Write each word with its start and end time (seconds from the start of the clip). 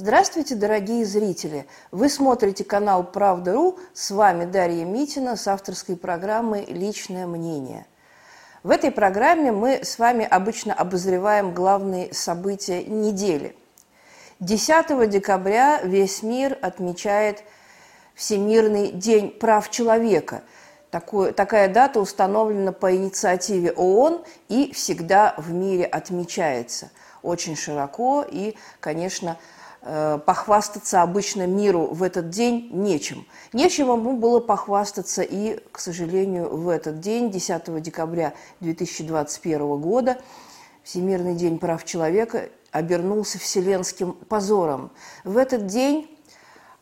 Здравствуйте, 0.00 0.54
дорогие 0.54 1.04
зрители! 1.04 1.66
Вы 1.90 2.08
смотрите 2.08 2.62
канал 2.62 3.02
«Правда.ру». 3.02 3.80
С 3.94 4.12
вами 4.12 4.44
Дарья 4.44 4.84
Митина 4.84 5.34
с 5.34 5.48
авторской 5.48 5.96
программой 5.96 6.66
«Личное 6.66 7.26
мнение». 7.26 7.84
В 8.62 8.70
этой 8.70 8.92
программе 8.92 9.50
мы 9.50 9.80
с 9.82 9.98
вами 9.98 10.24
обычно 10.24 10.72
обозреваем 10.72 11.52
главные 11.52 12.14
события 12.14 12.84
недели. 12.84 13.56
10 14.38 15.10
декабря 15.10 15.80
весь 15.82 16.22
мир 16.22 16.56
отмечает 16.62 17.42
Всемирный 18.14 18.92
день 18.92 19.30
прав 19.30 19.68
человека. 19.68 20.44
Такое, 20.92 21.32
такая 21.32 21.68
дата 21.68 21.98
установлена 21.98 22.70
по 22.70 22.94
инициативе 22.94 23.72
ООН 23.72 24.22
и 24.48 24.72
всегда 24.72 25.34
в 25.38 25.52
мире 25.52 25.86
отмечается 25.86 26.90
очень 27.22 27.56
широко 27.56 28.24
и, 28.28 28.54
конечно, 28.80 29.36
похвастаться 29.80 31.02
обычно 31.02 31.46
миру 31.46 31.86
в 31.86 32.02
этот 32.02 32.30
день 32.30 32.68
нечем. 32.72 33.26
Нечем 33.52 33.92
ему 33.92 34.16
было 34.16 34.40
похвастаться 34.40 35.22
и, 35.22 35.60
к 35.70 35.78
сожалению, 35.78 36.56
в 36.56 36.68
этот 36.68 37.00
день, 37.00 37.30
10 37.30 37.80
декабря 37.80 38.34
2021 38.60 39.80
года, 39.80 40.18
Всемирный 40.88 41.34
день 41.34 41.58
прав 41.58 41.84
человека 41.84 42.48
обернулся 42.70 43.38
вселенским 43.38 44.12
позором. 44.12 44.90
В 45.22 45.36
этот 45.36 45.66
день 45.66 46.08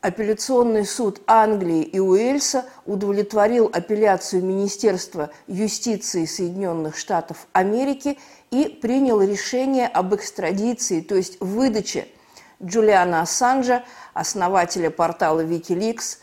апелляционный 0.01 0.87
суд 0.87 1.21
Англии 1.27 1.83
и 1.83 1.99
Уэльса 1.99 2.67
удовлетворил 2.85 3.69
апелляцию 3.73 4.45
Министерства 4.45 5.31
юстиции 5.49 6.25
Соединенных 6.25 6.97
Штатов 6.97 7.49
Америки 7.53 8.17
и 8.53 8.67
принял 8.69 9.21
решение 9.21 9.89
об 9.89 10.15
экстрадиции, 10.15 11.01
то 11.01 11.17
есть 11.17 11.41
выдаче 11.41 12.07
Джулиана 12.63 13.21
Ассанжа, 13.21 13.85
основателя 14.15 14.91
портала 14.91 15.45
Wikileaks 15.45 16.19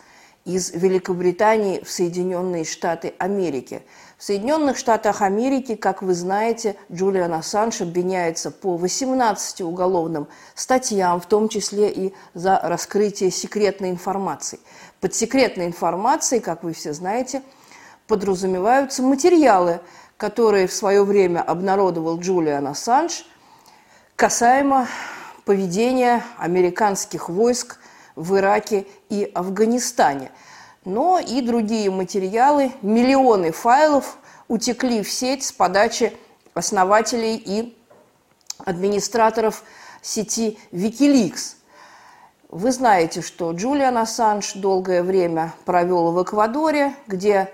из 0.46 0.72
Великобритании 0.72 1.82
в 1.84 1.90
Соединенные 1.90 2.66
Штаты 2.66 3.14
Америки. 3.18 3.84
В 4.18 4.24
Соединенных 4.24 4.78
Штатах 4.78 5.22
Америки, 5.22 5.76
как 5.76 6.02
вы 6.02 6.14
знаете, 6.14 6.76
Джулиан 6.92 7.34
Ассанж 7.34 7.82
обвиняется 7.82 8.52
по 8.52 8.76
18 8.76 9.62
уголовным 9.62 10.28
статьям, 10.56 11.22
в 11.22 11.26
том 11.28 11.50
числе 11.50 11.90
и 11.92 12.14
за 12.34 12.60
раскрытие 12.62 13.32
секретной 13.32 13.90
информации. 13.90 14.60
Под 15.00 15.16
секретной 15.16 15.68
информацией, 15.68 16.42
как 16.42 16.64
вы 16.64 16.74
все 16.74 16.94
знаете, 16.94 17.42
подразумеваются 18.08 19.02
материалы, 19.02 19.80
которые 20.18 20.68
в 20.68 20.74
свое 20.74 21.04
время 21.04 21.42
обнародовал 21.42 22.20
Джулиан 22.20 22.68
Ассанж 22.68 23.26
касаемо 24.16 24.88
поведения 25.46 26.24
американских 26.38 27.30
войск 27.30 27.80
в 28.16 28.38
Ираке 28.38 28.86
и 29.10 29.30
Афганистане. 29.34 30.32
Но 30.86 31.20
и 31.20 31.42
другие 31.42 31.90
материалы, 31.90 32.72
миллионы 32.82 33.52
файлов 33.52 34.18
утекли 34.48 35.02
в 35.02 35.12
сеть 35.12 35.44
с 35.44 35.52
подачи 35.52 36.14
основателей 36.54 37.36
и 37.36 37.78
администраторов 38.66 39.64
сети 40.02 40.60
Wikileaks. 40.72 41.56
Вы 42.50 42.72
знаете, 42.72 43.22
что 43.22 43.52
Джулиан 43.52 43.98
Ассанж 43.98 44.54
долгое 44.54 45.02
время 45.02 45.54
провел 45.66 46.12
в 46.12 46.22
Эквадоре, 46.22 46.94
где 47.08 47.52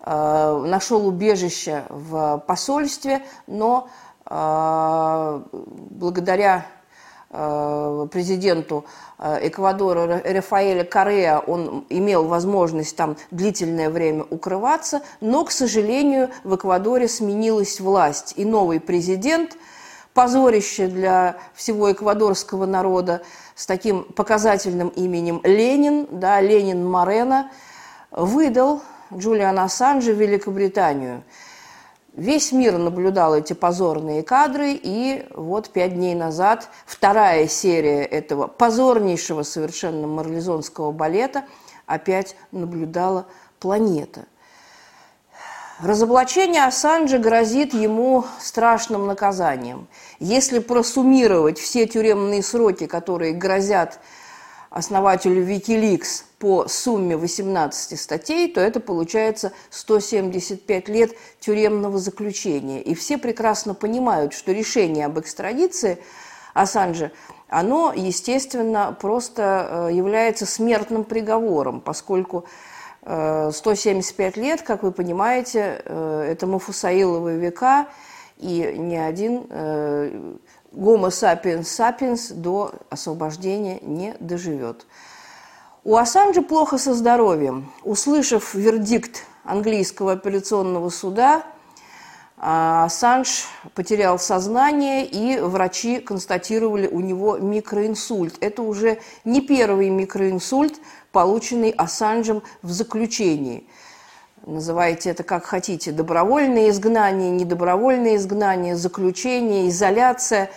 э, 0.00 0.64
нашел 0.66 1.06
убежище 1.06 1.84
в 1.90 2.42
посольстве, 2.46 3.22
но 3.46 3.90
э, 4.24 5.42
благодаря 5.52 6.64
президенту 7.30 8.84
э, 9.18 9.48
Эквадора 9.48 10.20
Рафаэля 10.24 10.82
Корея 10.82 11.38
он 11.38 11.84
имел 11.88 12.24
возможность 12.24 12.96
там 12.96 13.16
длительное 13.30 13.88
время 13.88 14.24
укрываться, 14.30 15.02
но, 15.20 15.44
к 15.44 15.52
сожалению, 15.52 16.30
в 16.42 16.56
Эквадоре 16.56 17.06
сменилась 17.06 17.78
власть, 17.78 18.34
и 18.36 18.44
новый 18.44 18.80
президент, 18.80 19.56
позорище 20.12 20.88
для 20.88 21.36
всего 21.54 21.92
эквадорского 21.92 22.66
народа, 22.66 23.22
с 23.54 23.64
таким 23.64 24.02
показательным 24.02 24.88
именем 24.88 25.40
Ленин, 25.44 26.08
да, 26.10 26.40
Ленин 26.40 26.84
Морено, 26.84 27.52
выдал 28.10 28.82
Джулиана 29.14 29.64
Ассанжа 29.64 30.12
в 30.12 30.20
Великобританию– 30.20 31.22
Весь 32.20 32.52
мир 32.52 32.76
наблюдал 32.76 33.34
эти 33.34 33.54
позорные 33.54 34.22
кадры, 34.22 34.72
и 34.74 35.26
вот 35.34 35.70
пять 35.70 35.94
дней 35.94 36.14
назад 36.14 36.68
вторая 36.84 37.48
серия 37.48 38.04
этого 38.04 38.46
позорнейшего 38.46 39.42
совершенно 39.42 40.06
марлезонского 40.06 40.92
балета 40.92 41.44
опять 41.86 42.36
наблюдала 42.52 43.24
планета. 43.58 44.26
Разоблачение 45.82 46.64
Ассанжа 46.64 47.16
грозит 47.16 47.72
ему 47.72 48.26
страшным 48.38 49.06
наказанием. 49.06 49.88
Если 50.18 50.58
просуммировать 50.58 51.58
все 51.58 51.86
тюремные 51.86 52.42
сроки, 52.42 52.86
которые 52.86 53.32
грозят 53.32 53.98
основателю 54.68 55.42
Wikileaks 55.42 56.24
по 56.40 56.66
сумме 56.68 57.18
18 57.18 58.00
статей, 58.00 58.50
то 58.50 58.62
это 58.62 58.80
получается 58.80 59.52
175 59.68 60.88
лет 60.88 61.12
тюремного 61.38 61.98
заключения. 61.98 62.80
И 62.80 62.94
все 62.94 63.18
прекрасно 63.18 63.74
понимают, 63.74 64.32
что 64.32 64.50
решение 64.50 65.04
об 65.04 65.20
экстрадиции 65.20 65.98
Ассанжа, 66.54 67.12
оно, 67.48 67.92
естественно, 67.94 68.96
просто 68.98 69.88
э, 69.90 69.94
является 69.94 70.46
смертным 70.46 71.04
приговором, 71.04 71.82
поскольку 71.82 72.46
175 73.02 74.36
э, 74.36 74.40
лет, 74.40 74.62
как 74.62 74.82
вы 74.82 74.92
понимаете, 74.92 75.82
э, 75.84 76.26
это 76.32 76.46
Мафусаиловые 76.46 77.38
века, 77.38 77.88
и 78.38 78.74
ни 78.78 78.96
один 78.96 79.46
Гомо 80.72 81.08
sapiens 81.08 81.64
sapiens 81.64 82.32
до 82.32 82.72
освобождения 82.88 83.80
не 83.82 84.14
доживет. 84.20 84.86
У 85.82 85.96
Ассанжа 85.96 86.42
плохо 86.42 86.76
со 86.76 86.92
здоровьем. 86.92 87.72
Услышав 87.84 88.54
вердикт 88.54 89.24
английского 89.44 90.12
апелляционного 90.12 90.90
суда, 90.90 91.42
а, 92.36 92.84
Ассанж 92.84 93.46
потерял 93.74 94.18
сознание, 94.18 95.06
и 95.06 95.40
врачи 95.40 96.00
констатировали 96.00 96.86
у 96.86 97.00
него 97.00 97.38
микроинсульт. 97.38 98.36
Это 98.40 98.60
уже 98.60 98.98
не 99.24 99.40
первый 99.40 99.88
микроинсульт, 99.88 100.78
полученный 101.12 101.70
Ассанжем 101.70 102.42
в 102.62 102.70
заключении– 102.70 103.66
Называйте 104.46 105.10
это 105.10 105.22
как 105.22 105.44
хотите. 105.44 105.92
Добровольное 105.92 106.70
изгнание, 106.70 107.30
недобровольное 107.30 108.16
изгнание, 108.16 108.74
заключение, 108.74 109.68
изоляция. 109.68 110.50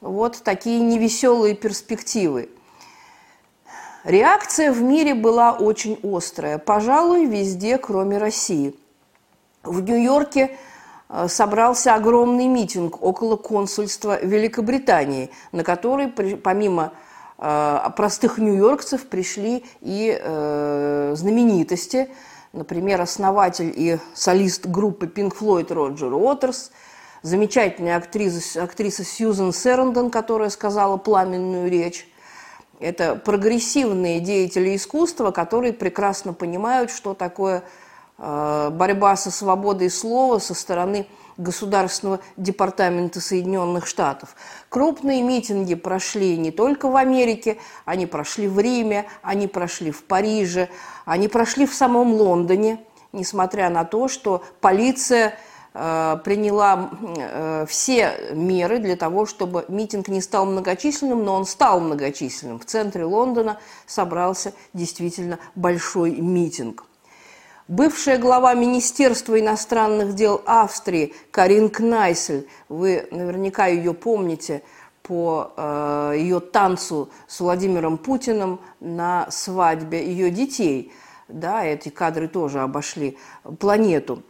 Вот 0.00 0.42
такие 0.42 0.80
невеселые 0.80 1.54
перспективы. 1.54 2.48
Реакция 4.04 4.72
в 4.72 4.82
мире 4.82 5.14
была 5.14 5.52
очень 5.52 5.98
острая. 6.02 6.58
Пожалуй, 6.58 7.26
везде, 7.26 7.78
кроме 7.78 8.18
России. 8.18 8.74
В 9.62 9.80
Нью-Йорке 9.80 10.56
э, 11.08 11.28
собрался 11.28 11.94
огромный 11.94 12.48
митинг 12.48 13.02
около 13.02 13.36
консульства 13.36 14.20
Великобритании, 14.24 15.30
на 15.52 15.62
который 15.62 16.08
помимо 16.08 16.92
э, 17.38 17.78
простых 17.96 18.38
нью-йоркцев 18.38 19.06
пришли 19.06 19.64
и 19.80 20.18
э, 20.20 21.12
знаменитости– 21.16 22.08
Например, 22.52 23.00
основатель 23.00 23.72
и 23.74 23.98
солист 24.12 24.66
группы 24.66 25.06
Pink 25.06 25.34
Floyd 25.38 25.72
Роджер 25.72 26.12
Уотерс, 26.12 26.70
замечательная 27.22 27.96
актриса, 27.96 28.62
актриса 28.62 29.04
Сьюзен 29.04 29.54
Сэрндон, 29.54 30.10
которая 30.10 30.50
сказала 30.50 30.98
пламенную 30.98 31.70
речь. 31.70 32.06
Это 32.82 33.14
прогрессивные 33.14 34.18
деятели 34.18 34.74
искусства, 34.74 35.30
которые 35.30 35.72
прекрасно 35.72 36.32
понимают, 36.32 36.90
что 36.90 37.14
такое 37.14 37.62
э, 38.18 38.70
борьба 38.72 39.14
со 39.14 39.30
свободой 39.30 39.88
слова 39.88 40.40
со 40.40 40.52
стороны 40.52 41.06
Государственного 41.36 42.18
департамента 42.36 43.20
Соединенных 43.20 43.86
Штатов. 43.86 44.34
Крупные 44.68 45.22
митинги 45.22 45.76
прошли 45.76 46.36
не 46.36 46.50
только 46.50 46.88
в 46.88 46.96
Америке, 46.96 47.58
они 47.84 48.06
прошли 48.06 48.48
в 48.48 48.58
Риме, 48.58 49.06
они 49.22 49.46
прошли 49.46 49.92
в 49.92 50.02
Париже, 50.02 50.68
они 51.04 51.28
прошли 51.28 51.66
в 51.66 51.74
самом 51.74 52.12
Лондоне, 52.14 52.80
несмотря 53.12 53.70
на 53.70 53.84
то, 53.84 54.08
что 54.08 54.42
полиция 54.60 55.38
приняла 55.72 56.90
э, 57.16 57.66
все 57.66 58.14
меры 58.34 58.78
для 58.78 58.96
того, 58.96 59.24
чтобы 59.24 59.64
митинг 59.68 60.08
не 60.08 60.20
стал 60.20 60.44
многочисленным, 60.44 61.24
но 61.24 61.34
он 61.34 61.46
стал 61.46 61.80
многочисленным. 61.80 62.58
В 62.58 62.66
центре 62.66 63.04
Лондона 63.04 63.58
собрался 63.86 64.52
действительно 64.74 65.38
большой 65.54 66.10
митинг. 66.12 66.84
Бывшая 67.68 68.18
глава 68.18 68.52
Министерства 68.52 69.40
иностранных 69.40 70.14
дел 70.14 70.42
Австрии 70.44 71.14
Карин 71.30 71.70
Кнайсель, 71.70 72.46
вы 72.68 73.08
наверняка 73.10 73.66
ее 73.66 73.94
помните 73.94 74.62
по 75.02 75.52
э, 75.56 76.14
ее 76.18 76.40
танцу 76.40 77.08
с 77.26 77.40
Владимиром 77.40 77.96
Путиным 77.96 78.60
на 78.80 79.30
свадьбе 79.30 80.04
ее 80.04 80.30
детей. 80.30 80.92
Да, 81.28 81.64
эти 81.64 81.88
кадры 81.88 82.28
тоже 82.28 82.60
обошли 82.60 83.16
планету. 83.58 84.22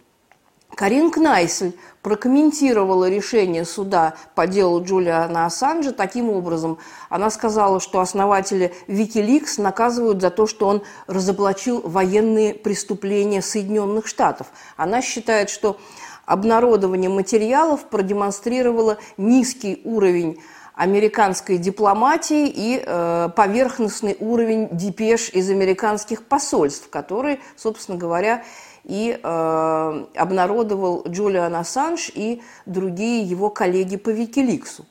Карин 0.75 1.11
Кнайсель 1.11 1.77
прокомментировала 2.01 3.09
решение 3.09 3.65
суда 3.65 4.15
по 4.35 4.47
делу 4.47 4.83
Джулиана 4.83 5.47
Ассанжа 5.47 5.93
таким 5.93 6.31
образом. 6.31 6.79
Она 7.09 7.31
сказала, 7.31 7.79
что 7.79 8.01
основатели 8.01 8.75
Wikileaks 8.89 9.61
наказывают 9.61 10.21
за 10.21 10.31
то, 10.31 10.47
что 10.47 10.67
он 10.67 10.83
разоблачил 11.07 11.81
военные 11.83 12.55
преступления 12.55 13.43
Соединенных 13.43 14.07
Штатов. 14.07 14.49
Она 14.77 15.03
считает, 15.03 15.51
что 15.51 15.79
обнародование 16.25 17.11
материалов 17.11 17.85
продемонстрировало 17.85 18.99
низкий 19.17 19.81
уровень 19.85 20.41
американской 20.75 21.59
дипломатии 21.59 22.49
и 22.49 22.83
э, 22.85 23.29
поверхностный 23.37 24.17
уровень 24.19 24.69
депеш 24.73 25.29
из 25.29 25.51
американских 25.51 26.25
посольств, 26.25 26.89
которые, 26.89 27.41
собственно 27.57 27.99
говоря, 27.99 28.43
и 28.85 29.19
э, 29.23 30.05
обнародовал 30.17 31.05
Джулиан 31.07 31.55
Ассанж 31.55 32.11
и 32.15 32.43
другие 32.67 33.23
его 33.23 33.51
коллеги 33.51 33.97
по 33.97 34.11
Викиликсу. 34.11 34.85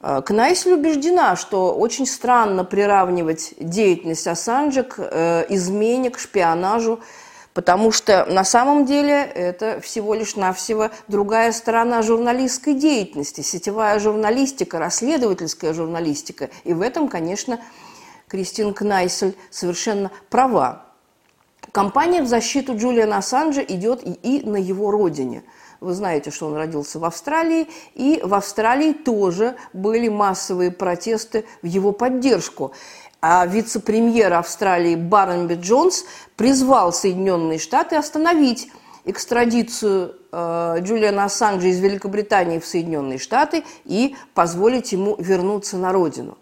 Э, 0.00 0.22
Кнайсель 0.24 0.74
убеждена, 0.74 1.36
что 1.36 1.74
очень 1.74 2.06
странно 2.06 2.64
приравнивать 2.64 3.54
деятельность 3.58 4.26
Ассанжа 4.26 4.82
к 4.82 4.96
э, 4.98 5.46
измене, 5.48 6.10
к 6.10 6.18
шпионажу, 6.18 7.00
потому 7.54 7.92
что 7.92 8.24
на 8.26 8.44
самом 8.44 8.84
деле 8.86 9.22
это 9.22 9.80
всего 9.80 10.14
лишь 10.14 10.36
навсего 10.36 10.90
другая 11.06 11.52
сторона 11.52 12.02
журналистской 12.02 12.74
деятельности, 12.74 13.40
сетевая 13.42 13.98
журналистика, 14.00 14.78
расследовательская 14.78 15.72
журналистика. 15.72 16.50
И 16.64 16.72
в 16.72 16.80
этом, 16.80 17.08
конечно, 17.08 17.60
Кристин 18.26 18.74
Кнайсель 18.74 19.36
совершенно 19.50 20.10
права. 20.30 20.91
Кампания 21.72 22.20
в 22.20 22.26
защиту 22.26 22.76
Джулиана 22.76 23.16
Ассанжа 23.16 23.62
идет 23.62 24.02
и 24.04 24.42
на 24.44 24.58
его 24.58 24.90
родине. 24.90 25.42
Вы 25.80 25.94
знаете, 25.94 26.30
что 26.30 26.46
он 26.46 26.54
родился 26.54 26.98
в 26.98 27.04
Австралии, 27.06 27.66
и 27.94 28.20
в 28.22 28.34
Австралии 28.34 28.92
тоже 28.92 29.56
были 29.72 30.08
массовые 30.08 30.70
протесты 30.70 31.46
в 31.62 31.66
его 31.66 31.92
поддержку. 31.92 32.72
А 33.22 33.46
вице-премьер 33.46 34.34
Австралии 34.34 34.96
Барнаби 34.96 35.54
Джонс 35.54 36.04
призвал 36.36 36.92
Соединенные 36.92 37.58
Штаты 37.58 37.96
остановить 37.96 38.70
экстрадицию 39.06 40.14
э, 40.30 40.76
Джулиана 40.80 41.24
Ассанжа 41.24 41.68
из 41.68 41.80
Великобритании 41.80 42.58
в 42.58 42.66
Соединенные 42.66 43.18
Штаты 43.18 43.64
и 43.84 44.14
позволить 44.34 44.92
ему 44.92 45.16
вернуться 45.18 45.78
на 45.78 45.90
родину. 45.92 46.36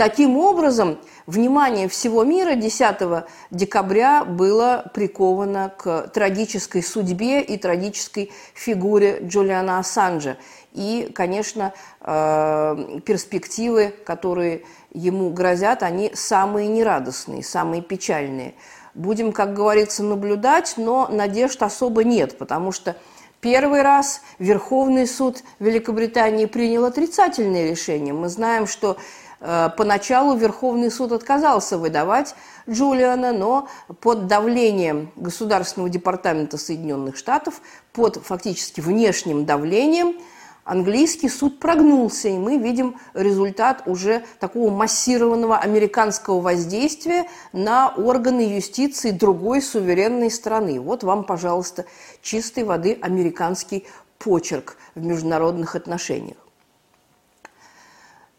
Таким 0.00 0.38
образом, 0.38 0.98
внимание 1.26 1.86
всего 1.86 2.24
мира 2.24 2.54
10 2.54 3.26
декабря 3.50 4.24
было 4.24 4.90
приковано 4.94 5.74
к 5.76 6.08
трагической 6.08 6.82
судьбе 6.82 7.42
и 7.42 7.58
трагической 7.58 8.32
фигуре 8.54 9.18
Джулиана 9.22 9.78
Ассанжа. 9.78 10.38
И, 10.72 11.12
конечно, 11.14 11.74
э, 12.00 13.00
перспективы, 13.04 13.92
которые 14.06 14.62
ему 14.94 15.28
грозят, 15.28 15.82
они 15.82 16.10
самые 16.14 16.68
нерадостные, 16.68 17.44
самые 17.44 17.82
печальные. 17.82 18.54
Будем, 18.94 19.32
как 19.32 19.52
говорится, 19.52 20.02
наблюдать, 20.02 20.76
но 20.78 21.08
надежд 21.08 21.62
особо 21.62 22.04
нет, 22.04 22.38
потому 22.38 22.72
что 22.72 22.96
Первый 23.40 23.80
раз 23.80 24.20
Верховный 24.38 25.06
суд 25.06 25.42
Великобритании 25.60 26.44
принял 26.44 26.84
отрицательное 26.84 27.70
решение. 27.70 28.12
Мы 28.12 28.28
знаем, 28.28 28.66
что 28.66 28.98
поначалу 29.40 30.36
Верховный 30.36 30.90
суд 30.90 31.12
отказался 31.12 31.78
выдавать 31.78 32.34
Джулиана, 32.68 33.32
но 33.32 33.68
под 34.00 34.26
давлением 34.26 35.10
Государственного 35.16 35.88
департамента 35.88 36.58
Соединенных 36.58 37.16
Штатов, 37.16 37.62
под 37.92 38.16
фактически 38.16 38.80
внешним 38.80 39.46
давлением, 39.46 40.16
английский 40.64 41.28
суд 41.28 41.58
прогнулся, 41.58 42.28
и 42.28 42.38
мы 42.38 42.58
видим 42.58 42.96
результат 43.14 43.82
уже 43.86 44.22
такого 44.38 44.70
массированного 44.70 45.56
американского 45.56 46.40
воздействия 46.40 47.26
на 47.52 47.88
органы 47.88 48.42
юстиции 48.42 49.10
другой 49.10 49.62
суверенной 49.62 50.30
страны. 50.30 50.78
Вот 50.80 51.02
вам, 51.02 51.24
пожалуйста, 51.24 51.86
чистой 52.22 52.64
воды 52.64 52.98
американский 53.00 53.86
почерк 54.18 54.76
в 54.94 55.04
международных 55.04 55.74
отношениях. 55.74 56.36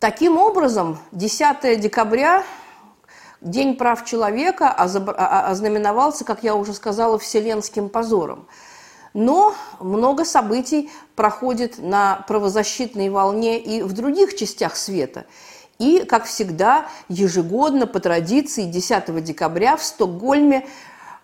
Таким 0.01 0.39
образом, 0.39 0.97
10 1.11 1.79
декабря, 1.79 2.43
День 3.39 3.75
прав 3.75 4.03
человека, 4.03 4.67
а, 4.67 4.87
а, 4.87 5.51
ознаменовался, 5.51 6.25
как 6.25 6.41
я 6.41 6.55
уже 6.55 6.73
сказала, 6.73 7.19
вселенским 7.19 7.87
позором. 7.87 8.47
Но 9.13 9.53
много 9.79 10.25
событий 10.25 10.89
проходит 11.15 11.77
на 11.77 12.25
правозащитной 12.27 13.09
волне 13.11 13.59
и 13.59 13.83
в 13.83 13.93
других 13.93 14.35
частях 14.35 14.75
света. 14.75 15.25
И, 15.77 15.99
как 15.99 16.25
всегда, 16.25 16.87
ежегодно 17.07 17.85
по 17.85 17.99
традиции 17.99 18.63
10 18.63 19.23
декабря 19.23 19.77
в 19.77 19.83
Стокгольме 19.83 20.65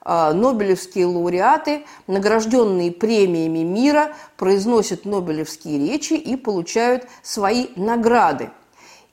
а, 0.02 0.34
Нобелевские 0.34 1.08
лауреаты, 1.08 1.84
награжденные 2.06 2.92
премиями 2.92 3.64
мира, 3.64 4.14
произносят 4.36 5.06
нобелевские 5.06 5.80
речи 5.80 6.14
и 6.14 6.36
получают 6.36 7.08
свои 7.24 7.70
награды. 7.76 8.52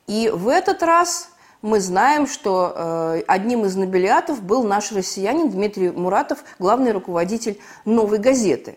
И 0.07 0.31
в 0.33 0.49
этот 0.49 0.83
раз 0.83 1.31
мы 1.63 1.81
знаем, 1.81 2.27
что 2.27 2.73
э, 2.77 3.23
одним 3.27 3.65
из 3.65 3.75
нобелиатов 3.75 4.43
был 4.43 4.65
наш 4.65 4.93
россиянин 4.93 5.49
Дмитрий 5.49 5.91
Муратов, 5.91 6.45
главный 6.59 6.93
руководитель 6.93 7.59
«Новой 7.87 8.19
газеты». 8.19 8.77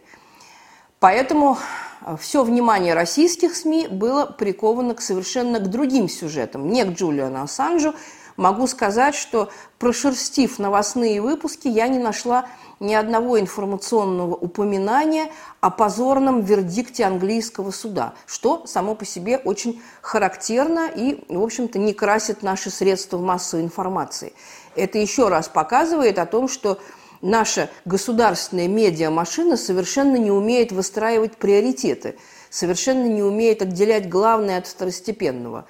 Поэтому 1.02 1.58
э, 2.02 2.16
все 2.18 2.46
внимание 2.46 2.94
российских 2.94 3.56
СМИ 3.56 3.88
было 3.90 4.26
приковано 4.26 4.96
к 4.96 5.02
совершенно 5.02 5.60
к 5.60 5.70
другим 5.70 6.08
сюжетам, 6.08 6.70
не 6.70 6.86
к 6.86 6.90
Джулиану 6.90 7.44
Ассанжу. 7.44 7.94
Могу 8.38 8.68
сказать, 8.68 9.16
что 9.16 9.50
прошерстив 9.80 10.60
новостные 10.60 11.22
выпуски, 11.22 11.68
я 11.68 11.88
не 11.88 11.98
нашла 11.98 12.46
ни 12.80 12.94
одного 12.94 13.40
информационного 13.40 14.36
упоминания 14.36 15.32
о 15.60 15.72
позорном 15.72 16.42
вердикте 16.42 17.06
английского 17.06 17.72
суда, 17.72 18.14
что 18.28 18.68
само 18.68 18.94
по 18.94 19.06
себе 19.06 19.38
очень 19.38 19.82
характерно 20.02 20.88
и, 20.88 21.24
в 21.30 21.42
общем-то, 21.42 21.80
не 21.80 21.94
красит 21.94 22.44
наши 22.44 22.70
средства 22.70 23.18
массовой 23.18 23.64
информации. 23.64 24.34
Это 24.76 25.00
еще 25.00 25.30
раз 25.30 25.48
показывает 25.48 26.20
о 26.20 26.28
том, 26.28 26.48
что 26.48 26.78
наша 27.24 27.72
государственная 27.86 28.68
медиамашина 28.68 29.58
совершенно 29.58 30.18
не 30.18 30.30
умеет 30.30 30.72
выстраивать 30.72 31.38
приоритеты, 31.38 32.20
совершенно 32.52 33.08
не 33.08 33.24
умеет 33.24 33.64
отделять 33.64 34.08
главное 34.08 34.60
от 34.60 34.68
второстепенного. 34.68 35.66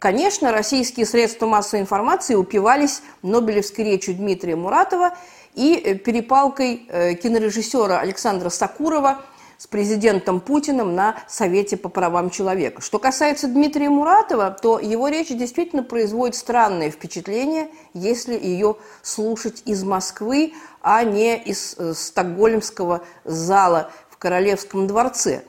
Конечно, 0.00 0.50
российские 0.50 1.06
средства 1.06 1.46
массовой 1.46 1.82
информации 1.82 2.34
упивались 2.34 3.02
Нобелевской 3.22 3.84
речью 3.84 4.16
Дмитрия 4.16 4.56
Муратова– 4.56 5.16
и 5.54 5.74
э, 5.74 5.94
перепалкой 5.94 6.86
э, 6.88 7.14
кинорежиссера 7.14 8.00
Александра 8.00 8.48
Сакурова 8.48 9.22
с 9.58 9.66
президентом 9.66 10.40
Путиным 10.40 10.94
на 10.94 11.16
Совете 11.28 11.76
по 11.76 11.90
правам 11.90 12.30
человека. 12.30 12.80
Что 12.80 12.98
касается 12.98 13.46
Дмитрия 13.46 13.90
Муратова, 13.90 14.50
то 14.50 14.78
его 14.78 15.08
речь 15.08 15.28
действительно 15.28 15.82
производит 15.82 16.34
странное 16.34 16.90
впечатление, 16.90 17.68
если 17.92 18.34
ее 18.34 18.76
слушать 19.02 19.62
из 19.66 19.84
Москвы, 19.84 20.54
а 20.80 21.04
не 21.04 21.36
из 21.36 21.74
э, 21.76 21.92
стокгольмского 21.94 23.02
зала 23.24 23.90
в 24.08 24.16
Королевском 24.16 24.86
дворце. 24.86 25.42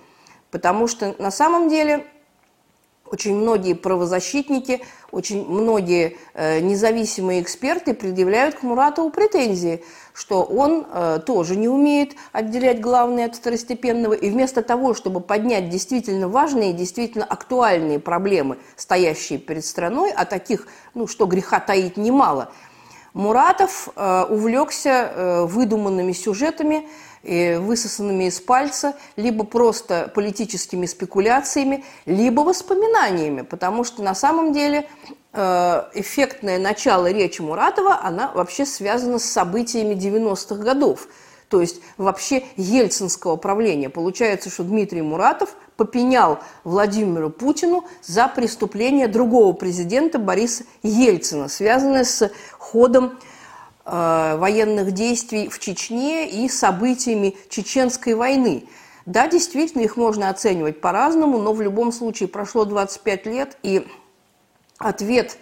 Потому 0.49 0.87
что 0.87 1.15
на 1.17 1.31
самом 1.31 1.69
деле 1.69 2.05
очень 3.11 3.35
многие 3.35 3.73
правозащитники, 3.73 4.81
очень 5.11 5.45
многие 5.45 6.17
э, 6.33 6.61
независимые 6.61 7.41
эксперты 7.41 7.93
предъявляют 7.93 8.55
к 8.55 8.63
Муратову 8.63 9.09
претензии, 9.09 9.83
что 10.13 10.43
он 10.43 10.87
э, 10.89 11.19
тоже 11.25 11.57
не 11.57 11.67
умеет 11.67 12.15
отделять 12.31 12.79
главное 12.79 13.25
от 13.25 13.35
второстепенного, 13.35 14.13
и 14.13 14.29
вместо 14.29 14.61
того, 14.61 14.93
чтобы 14.93 15.19
поднять 15.19 15.69
действительно 15.69 16.29
важные, 16.29 16.71
действительно 16.71 17.25
актуальные 17.25 17.99
проблемы, 17.99 18.57
стоящие 18.77 19.39
перед 19.39 19.65
страной, 19.65 20.11
а 20.11 20.25
таких, 20.25 20.67
ну, 20.93 21.05
что 21.05 21.25
греха 21.25 21.59
таить 21.59 21.97
немало, 21.97 22.51
Муратов 23.13 23.89
э, 23.93 24.25
увлекся 24.29 24.89
э, 24.89 25.45
выдуманными 25.45 26.13
сюжетами, 26.13 26.87
высосанными 27.23 28.25
из 28.25 28.39
пальца, 28.39 28.95
либо 29.15 29.43
просто 29.43 30.11
политическими 30.13 30.85
спекуляциями, 30.85 31.83
либо 32.05 32.41
воспоминаниями, 32.41 33.41
потому 33.41 33.83
что 33.83 34.01
на 34.01 34.15
самом 34.15 34.53
деле 34.53 34.87
э, 35.33 35.83
эффектное 35.93 36.57
начало 36.57 37.11
речи 37.11 37.41
Муратова, 37.41 37.99
она 38.03 38.31
вообще 38.33 38.65
связана 38.65 39.19
с 39.19 39.25
событиями 39.25 39.93
90-х 39.93 40.55
годов. 40.55 41.07
то 41.49 41.59
есть 41.59 41.81
вообще 41.97 42.45
ельцинского 42.55 43.35
правления. 43.35 43.89
Получается, 43.89 44.49
что 44.49 44.63
Дмитрий 44.63 45.01
Муратов 45.01 45.55
попенял 45.75 46.39
Владимиру 46.63 47.29
Путину 47.29 47.83
за 48.01 48.29
преступление 48.29 49.07
другого 49.09 49.51
президента 49.51 50.17
Бориса 50.17 50.63
Ельцина, 50.81 51.49
связанное 51.49 52.05
с 52.05 52.31
ходом 52.57 53.05
э, 53.05 53.30
военных 53.85 54.91
действий 54.91 55.49
в 55.49 55.59
Чечне 55.59 56.29
и 56.29 56.47
событиями 56.47 57.35
Чеченской 57.49 58.13
войны. 58.13 58.65
Да, 59.05 59.27
действительно, 59.27 59.81
их 59.81 59.97
можно 59.97 60.29
оценивать 60.29 60.81
по-разному, 60.81 61.39
но 61.39 61.53
в 61.53 61.61
любом 61.61 61.91
случае 61.91 62.29
прошло 62.29 62.65
25 62.65 63.25
лет, 63.25 63.57
и 63.63 63.87
ответ 64.77 65.37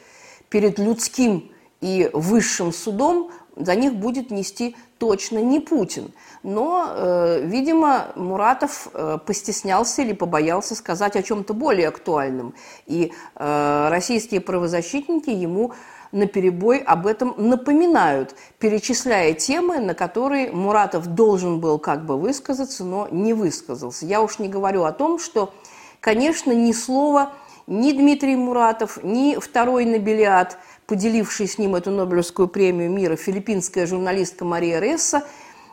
перед 0.49 0.79
людским 0.79 1.51
и 1.81 2.09
высшим 2.13 2.73
судом 2.73 3.31
за 3.55 3.75
них 3.75 3.95
будет 3.95 4.31
нести 4.31 4.75
точно 4.97 5.39
не 5.39 5.59
Путин. 5.59 6.11
Но, 6.43 6.87
э, 6.89 7.41
видимо, 7.43 8.07
Муратов 8.15 8.87
э, 8.93 9.17
постеснялся 9.25 10.01
или 10.01 10.13
побоялся 10.13 10.75
сказать 10.75 11.15
о 11.15 11.23
чем-то 11.23 11.53
более 11.53 11.89
актуальном. 11.89 12.53
И 12.85 13.11
э, 13.35 13.87
российские 13.89 14.41
правозащитники 14.41 15.29
ему 15.29 15.73
на 16.11 16.25
перебой 16.27 16.79
об 16.79 17.07
этом 17.07 17.35
напоминают, 17.37 18.35
перечисляя 18.57 19.33
темы, 19.33 19.79
на 19.79 19.93
которые 19.93 20.51
Муратов 20.51 21.07
должен 21.07 21.59
был 21.59 21.79
как 21.79 22.05
бы 22.05 22.17
высказаться, 22.17 22.83
но 22.83 23.07
не 23.11 23.33
высказался. 23.33 24.05
Я 24.05 24.21
уж 24.21 24.39
не 24.39 24.49
говорю 24.49 24.83
о 24.83 24.91
том, 24.91 25.19
что, 25.19 25.53
конечно, 25.99 26.51
ни 26.51 26.71
слова 26.71 27.33
ни 27.69 27.91
Дмитрий 27.91 28.35
Муратов, 28.35 28.97
ни 29.03 29.35
второй 29.39 29.85
Нобелиат, 29.85 30.57
поделивший 30.87 31.47
с 31.47 31.59
ним 31.59 31.75
эту 31.75 31.91
Нобелевскую 31.91 32.47
премию 32.47 32.89
мира, 32.89 33.15
филиппинская 33.15 33.85
журналистка 33.85 34.43
Мария 34.43 34.79
Ресса, 34.79 35.23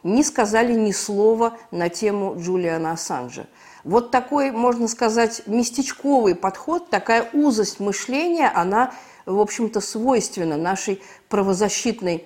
не 0.03 0.23
сказали 0.23 0.75
ни 0.75 0.93
слова 0.93 1.57
на 1.71 1.89
тему 1.89 2.37
Джулиана 2.39 2.93
Ассанжа. 2.93 3.47
Вот 3.83 4.11
такой, 4.11 4.51
можно 4.51 4.89
сказать, 4.89 5.43
местечковый 5.47 6.35
подход, 6.35 6.91
такая 6.91 7.31
узость 7.33 7.81
мышления, 7.81 8.53
она 8.55 8.93
в 9.27 9.41
общем-то, 9.41 9.81
свойственно 9.81 10.57
нашей 10.57 11.03
правозащитной 11.29 12.25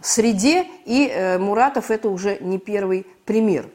среде, 0.00 0.66
и 0.84 1.08
э, 1.08 1.38
Муратов 1.38 1.90
это 1.90 2.08
уже 2.08 2.38
не 2.40 2.58
первый 2.58 3.06
пример. 3.24 3.68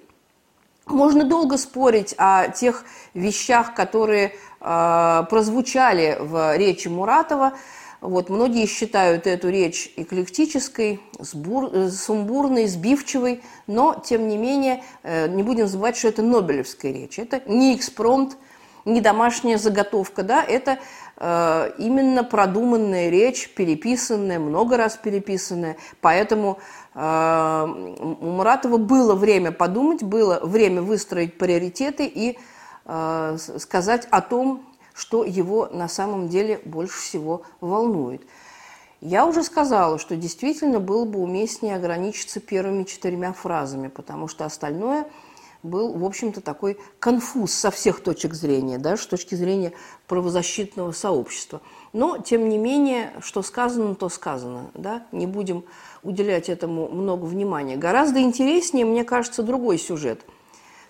Можно 0.86 1.24
долго 1.24 1.58
спорить 1.58 2.16
о 2.18 2.50
тех 2.50 2.86
вещах, 3.14 3.74
которые 3.74 4.34
э, 4.60 5.24
прозвучали 5.30 6.18
в 6.20 6.58
речи 6.58 6.88
Муратова. 6.88 7.54
Вот, 8.02 8.30
многие 8.30 8.66
считают 8.66 9.28
эту 9.28 9.50
речь 9.50 9.94
эклектической, 9.96 11.00
сбур, 11.20 11.70
э, 11.72 11.90
сумбурной, 11.90 12.68
сбивчивой, 12.68 13.44
но, 13.68 14.02
тем 14.04 14.28
не 14.28 14.38
менее, 14.38 14.84
э, 15.04 15.28
не 15.28 15.44
будем 15.44 15.68
забывать, 15.68 15.98
что 15.98 16.08
это 16.08 16.24
Нобелевская 16.24 16.92
речь. 16.92 17.20
Это 17.20 17.42
не 17.46 17.76
экспромт, 17.76 18.38
не 18.86 19.02
домашняя 19.02 19.58
заготовка, 19.58 20.24
да, 20.24 20.44
это 20.44 20.80
именно 21.78 22.24
продуманная 22.24 23.10
речь, 23.10 23.50
переписанная, 23.54 24.40
много 24.40 24.76
раз 24.76 24.98
переписанная. 24.98 25.78
Поэтому 26.02 26.58
э, 26.96 27.66
у 28.20 28.26
Муратова 28.26 28.78
было 28.78 29.14
время 29.14 29.52
подумать, 29.52 30.02
было 30.02 30.40
время 30.42 30.82
выстроить 30.82 31.38
приоритеты 31.38 32.08
и 32.08 32.40
э, 32.86 33.38
сказать 33.60 34.08
о 34.10 34.22
том, 34.22 34.66
что 34.96 35.24
его 35.24 35.68
на 35.72 35.88
самом 35.88 36.28
деле 36.28 36.60
больше 36.66 37.00
всего 37.00 37.44
волнует. 37.60 38.24
Я 39.00 39.28
уже 39.28 39.44
сказала, 39.44 40.00
что 40.00 40.16
действительно 40.16 40.80
было 40.80 41.06
бы 41.06 41.20
уместнее 41.20 41.76
ограничиться 41.76 42.40
первыми 42.40 42.84
четырьмя 42.84 43.34
фразами, 43.34 43.90
потому 43.90 44.28
что 44.28 44.46
остальное– 44.46 45.06
был, 45.64 45.94
в 45.94 46.06
общем-то, 46.06 46.42
такой 46.42 46.78
конфуз 47.00 47.52
со 47.52 47.72
всех 47.72 48.02
точек 48.02 48.34
зрения, 48.34 48.78
даже 48.78 49.04
с 49.04 49.08
точки 49.08 49.36
зрения 49.36 49.74
правозащитного 50.08 50.92
сообщества. 50.92 51.62
Но, 51.94 52.18
тем 52.18 52.50
не 52.50 52.58
менее, 52.58 53.12
что 53.22 53.42
сказано, 53.42 53.96
то 53.96 54.10
сказано. 54.10 54.72
Да? 54.74 55.06
Не 55.12 55.28
будем 55.28 55.64
уделять 56.04 56.50
этому 56.50 56.88
много 56.88 57.26
внимания. 57.26 57.78
Гораздо 57.78 58.22
интереснее, 58.22 58.86
мне 58.86 59.04
кажется, 59.04 59.44
другой 59.44 59.78
сюжет. 59.78 60.22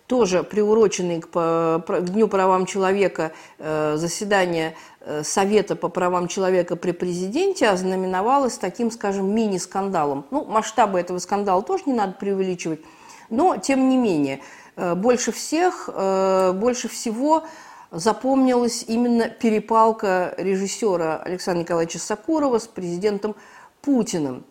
Тоже 0.08 0.44
приуроченный 0.44 1.22
к, 1.22 1.28
к 1.30 2.02
Дню 2.02 2.28
правам 2.28 2.66
человека 2.66 3.32
э, 3.60 3.96
заседание 3.96 4.76
э, 5.00 5.24
Совета 5.24 5.78
по 5.78 5.88
правам 5.88 6.28
человека 6.28 6.76
при 6.76 6.92
президенте 6.92 7.70
ознаменовалось 7.70 8.58
таким, 8.58 8.92
скажем, 8.92 9.34
мини-скандалом. 9.34 10.26
Ну, 10.30 10.44
масштабы 10.44 11.00
этого 11.00 11.18
скандала 11.20 11.62
тоже 11.62 11.84
не 11.86 11.94
надо 11.94 12.14
преувеличивать, 12.20 12.82
но, 13.32 13.58
тем 13.58 13.90
не 13.90 13.98
менее, 13.98 14.42
Э, 14.76 14.96
больше 14.96 15.32
всех, 15.32 15.90
э, 15.94 16.54
больше 16.54 16.88
всего 16.88 17.44
запомнилась 17.92 18.86
именно 18.88 19.28
перепалка 19.30 20.34
режиссера 20.38 21.18
Александра 21.18 21.62
Николаевича 21.62 22.00
Сакурова 22.00 22.58
с 22.58 22.68
президентом 22.68 23.36
Путиным. 23.82 24.46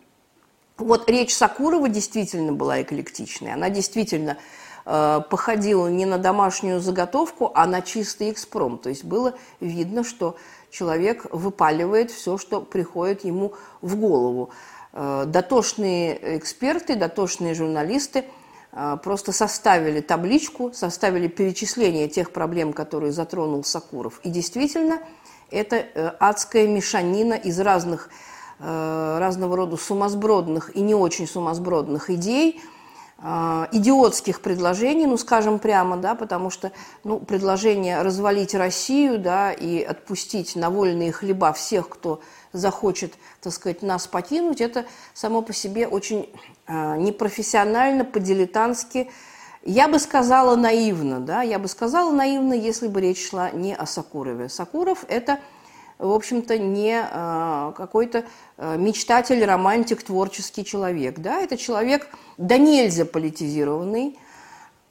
Вот 0.77 1.09
речь 1.09 1.35
Сакурова 1.35 1.89
действительно 1.89 2.53
была 2.53 2.81
эклектичной. 2.81 3.53
Она 3.53 3.69
действительно 3.69 4.37
э, 4.85 5.21
походила 5.29 5.87
не 5.87 6.05
на 6.05 6.17
домашнюю 6.17 6.79
заготовку, 6.79 7.51
а 7.55 7.65
на 7.65 7.81
чистый 7.81 8.31
экспром. 8.31 8.77
То 8.77 8.89
есть 8.89 9.03
было 9.03 9.33
видно, 9.59 10.03
что 10.03 10.37
человек 10.69 11.25
выпаливает 11.31 12.11
все, 12.11 12.37
что 12.37 12.61
приходит 12.61 13.25
ему 13.25 13.53
в 13.81 13.95
голову. 13.95 14.49
Дотошные 14.93 16.37
эксперты, 16.37 16.95
дотошные 16.95 17.53
журналисты– 17.53 18.25
просто 19.03 19.31
составили 19.31 20.01
табличку, 20.01 20.71
составили 20.73 21.27
перечисление 21.27 22.07
тех 22.07 22.31
проблем, 22.31 22.71
которые 22.73 23.11
затронул 23.11 23.63
Сакуров. 23.63 24.19
И 24.23 24.29
действительно, 24.29 24.99
это 25.51 25.75
э, 25.75 26.11
адская 26.19 26.67
мешанина 26.67 27.33
из 27.33 27.59
разных, 27.59 28.09
э, 28.59 29.17
разного 29.19 29.57
рода 29.57 29.75
сумасбродных 29.75 30.75
и 30.75 30.81
не 30.81 30.95
очень 30.95 31.27
сумасбродных 31.27 32.09
идей, 32.09 32.61
а, 33.23 33.67
идиотских 33.71 34.41
предложений, 34.41 35.05
ну, 35.05 35.15
скажем 35.15 35.59
прямо, 35.59 35.95
да, 35.95 36.15
потому 36.15 36.49
что, 36.49 36.71
ну, 37.03 37.19
предложение 37.19 38.01
развалить 38.01 38.55
Россию, 38.55 39.19
да, 39.19 39.51
и 39.51 39.83
отпустить 39.83 40.55
на 40.55 40.71
вольные 40.71 41.11
хлеба 41.11 41.53
всех, 41.53 41.87
кто 41.87 42.21
захочет, 42.53 43.13
так 43.41 43.53
сказать, 43.53 43.81
нас 43.81 44.07
покинуть, 44.07 44.61
это 44.61 44.85
само 45.13 45.41
по 45.41 45.53
себе 45.53 45.87
очень 45.87 46.29
э, 46.67 46.97
непрофессионально, 46.97 48.05
по-дилетантски, 48.05 49.09
я 49.63 49.87
бы 49.87 49.99
сказала 49.99 50.55
наивно, 50.55 51.19
да, 51.19 51.43
я 51.43 51.59
бы 51.59 51.67
сказала 51.67 52.11
наивно, 52.11 52.53
если 52.53 52.87
бы 52.87 52.99
речь 52.99 53.29
шла 53.29 53.51
не 53.51 53.75
о 53.75 53.85
Сакурове. 53.85 54.49
Сакуров– 54.49 55.05
это, 55.07 55.39
в 55.99 56.11
общем-то, 56.11 56.57
не 56.57 56.99
э, 56.99 57.73
какой-то 57.77 58.25
э, 58.57 58.77
мечтатель, 58.77 59.43
романтик, 59.45 60.01
творческий 60.01 60.65
человек, 60.65 61.19
да, 61.19 61.41
это 61.41 61.57
человек 61.57 62.07
да 62.37 62.57
нельзя 62.57 63.05
политизированный, 63.05 64.17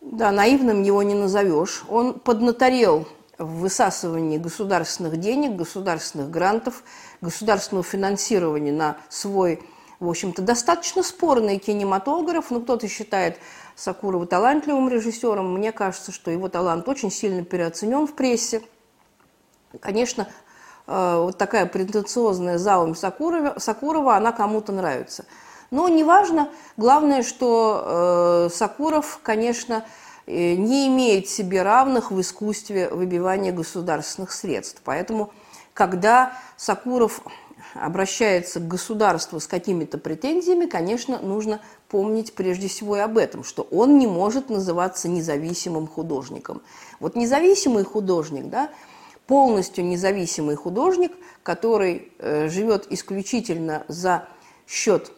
да, 0.01 0.31
наивным 0.31 0.83
его 0.83 1.03
не 1.03 1.15
назовешь. 1.15 1.83
Он 1.89 2.15
поднаторел 2.15 3.09
в 3.41 3.61
высасывании 3.61 4.37
государственных 4.37 5.19
денег, 5.19 5.57
государственных 5.57 6.31
грантов, 6.31 6.85
государственного 7.23 7.83
финансирования 7.83 8.71
на 8.71 8.99
свой, 9.09 9.63
в 9.99 10.09
общем-то, 10.09 10.43
достаточно 10.43 11.03
спорный 11.03 11.59
кинематограф. 11.59 12.51
Ну, 12.51 12.61
кто-то 12.61 12.87
считает 12.87 13.39
Сакурова 13.77 14.27
талантливым 14.27 14.91
режиссером. 14.91 15.55
Мне 15.55 15.73
кажется, 15.73 16.13
что 16.13 16.31
его 16.31 16.49
талант 16.51 16.87
очень 16.89 17.11
сильно 17.11 17.43
переоценен 17.43 18.07
в 18.07 18.13
прессе. 18.13 18.63
Конечно, 19.81 20.29
э, 20.87 21.17
вот 21.17 21.39
такая 21.39 21.65
претенциозная 21.65 22.59
заум 22.59 22.95
Сакурова, 22.95 23.55
Сакурова 23.59 24.17
она 24.17 24.33
кому-то 24.33 24.73
нравится. 24.73 25.25
Но 25.71 25.89
неважно, 25.89 26.51
главное, 26.77 27.23
что 27.23 28.49
э, 28.51 28.55
Сакуров, 28.55 29.21
конечно, 29.23 29.85
не 30.27 30.89
имеет 30.89 31.29
себе 31.29 31.63
равных 31.63 32.11
в 32.11 32.21
искусстве 32.21 32.89
выбивания 32.89 33.53
государственных 33.53 34.33
средств. 34.33 34.83
Поэтому 34.85 35.33
когда 35.75 36.33
Сакуров 36.57 37.23
обращается 37.75 38.61
к 38.61 38.69
государству 38.69 39.41
с 39.41 39.47
какими-то 39.47 39.99
претензиями, 39.99 40.67
конечно, 40.67 41.19
нужно 41.21 41.61
помнить 41.89 42.35
прежде 42.35 42.69
всего 42.69 42.97
и 42.97 43.01
об 43.01 43.19
этом, 43.19 43.45
что 43.45 43.63
он 43.71 43.99
не 43.99 44.07
может 44.07 44.51
называться 44.51 45.09
независимым 45.09 45.87
художником. 45.87 46.63
Вот 46.99 47.17
независимый 47.17 47.85
художник, 47.85 48.47
да, 48.47 48.71
полностью 49.27 49.85
независимый 49.85 50.57
художник, 50.57 51.13
который 51.43 52.13
э, 52.19 52.49
живет 52.49 52.87
исключительно 52.91 53.85
за 53.89 54.27
счет 54.67 55.13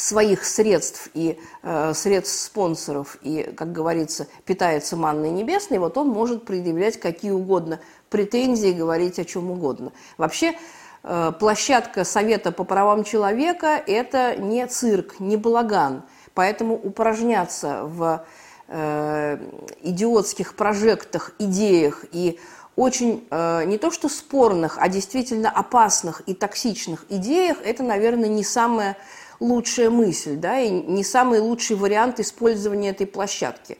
своих 0.00 0.44
средств 0.44 1.08
и 1.14 1.38
э, 1.62 1.92
средств 1.94 2.40
спонсоров 2.40 3.18
и, 3.22 3.42
как 3.56 3.72
говорится, 3.72 4.26
питается 4.44 4.96
манной 4.96 5.30
небесной, 5.30 5.78
вот 5.78 5.98
он 5.98 6.08
может 6.08 6.44
предъявлять 6.44 6.98
какие 6.98 7.30
угодно 7.30 7.80
претензии, 8.08 8.72
говорить 8.72 9.18
о 9.18 9.24
чем 9.24 9.50
угодно. 9.50 9.92
Вообще, 10.16 10.54
э, 11.02 11.32
площадка 11.38 12.04
Совета 12.04 12.52
по 12.52 12.64
правам 12.64 13.04
человека– 13.04 13.82
это 13.86 14.36
не 14.36 14.66
цирк, 14.66 15.20
не 15.20 15.36
балаган. 15.36 16.02
Поэтому 16.34 16.74
упражняться 16.74 17.84
в 17.84 18.24
э, 18.68 19.38
идиотских 19.82 20.54
прожектах, 20.54 21.32
идеях 21.38 22.04
и 22.12 22.38
очень 22.76 23.26
э, 23.30 23.64
не 23.64 23.78
то 23.78 23.90
что 23.90 24.08
спорных, 24.08 24.78
а 24.78 24.88
действительно 24.88 25.50
опасных 25.50 26.22
и 26.26 26.34
токсичных 26.34 27.04
идеях, 27.10 27.58
это, 27.62 27.82
наверное, 27.82 28.28
не 28.28 28.44
самая 28.44 28.96
лучшая 29.40 29.90
мысль, 29.90 30.36
да, 30.36 30.60
и 30.60 30.70
не 30.70 31.02
самый 31.02 31.40
лучший 31.40 31.76
вариант 31.76 32.20
использования 32.20 32.90
этой 32.90 33.06
площадки. 33.06 33.78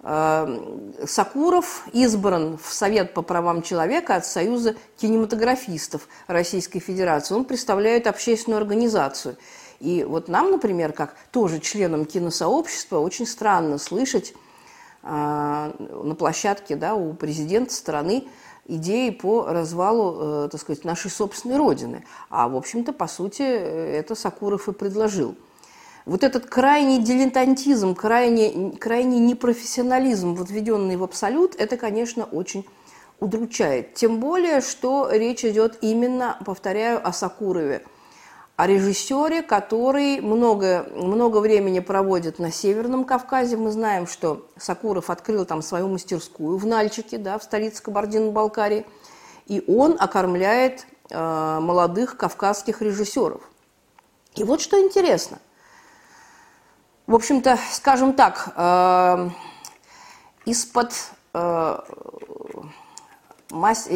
Э, 0.00 0.46
Сакуров 1.06 1.86
избран 1.92 2.58
в 2.58 2.72
Совет 2.72 3.14
по 3.14 3.22
правам 3.22 3.62
человека 3.62 4.16
от 4.16 4.26
Союза 4.26 4.74
кинематографистов 4.96 6.08
Российской 6.26 6.80
Федерации. 6.80 7.34
Он 7.34 7.44
представляет 7.44 8.06
общественную 8.06 8.60
организацию. 8.60 9.36
И 9.80 10.04
вот 10.04 10.28
нам, 10.28 10.50
например, 10.50 10.92
как 10.92 11.16
тоже 11.30 11.60
членам 11.60 12.06
киносообщества, 12.06 12.98
очень 12.98 13.26
странно 13.26 13.78
слышать 13.78 14.34
а, 15.02 15.74
на 15.78 16.14
площадке 16.14 16.76
да, 16.76 16.94
у 16.94 17.12
президента 17.12 17.74
страны 17.74 18.26
идеи 18.66 19.10
по 19.10 19.46
развалу, 19.46 20.44
э, 20.44 20.48
так 20.50 20.60
сказать, 20.60 20.84
нашей 20.84 21.10
собственной 21.10 21.56
Родины. 21.56 22.04
А, 22.30 22.48
в 22.48 22.56
общем-то, 22.56 22.92
по 22.92 23.06
сути, 23.06 23.42
это 23.42 24.14
Сакуров 24.14 24.68
и 24.68 24.72
предложил. 24.72 25.34
Вот 26.06 26.22
этот 26.22 26.46
крайний 26.46 26.98
дилетантизм, 26.98 27.94
крайний, 27.94 28.76
крайний 28.76 29.18
непрофессионализм, 29.20 30.34
вот 30.34 30.50
введенный 30.50 30.96
в 30.96 31.02
абсолют, 31.02 31.54
это, 31.56 31.76
конечно, 31.76 32.24
очень 32.24 32.66
удручает. 33.20 33.94
Тем 33.94 34.20
более, 34.20 34.60
что 34.60 35.08
речь 35.10 35.44
идет 35.44 35.78
именно, 35.80 36.38
повторяю, 36.44 37.06
о 37.06 37.12
Сакурове– 37.12 37.84
о 38.56 38.66
режиссере, 38.66 39.42
который 39.42 40.20
много, 40.20 40.86
много 40.94 41.38
времени 41.38 41.80
проводит 41.80 42.38
на 42.38 42.52
Северном 42.52 43.04
Кавказе. 43.04 43.56
Мы 43.56 43.72
знаем, 43.72 44.06
что 44.06 44.46
Сакуров 44.56 45.10
открыл 45.10 45.44
там 45.44 45.60
свою 45.60 45.88
мастерскую 45.88 46.56
в 46.56 46.64
Нальчике, 46.64 47.18
да, 47.18 47.38
в 47.38 47.42
столице 47.42 47.82
Кабардино-Балкарии, 47.82 48.86
и 49.46 49.64
он 49.66 49.96
окормляет 49.98 50.86
э, 51.10 51.58
молодых 51.60 52.16
кавказских 52.16 52.80
режиссеров. 52.80 53.42
И 54.36 54.44
вот 54.44 54.60
что 54.60 54.80
интересно. 54.80 55.40
В 57.08 57.14
общем-то, 57.14 57.58
скажем 57.72 58.12
так, 58.12 58.52
э, 58.54 59.30
из-под 60.46 60.92
э, 61.34 61.78
мас... 63.50 63.88